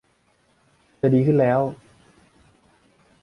[0.95, 1.59] เธอดีขึ้นแล้ว